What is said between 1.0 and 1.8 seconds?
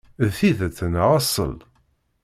aṣṣel?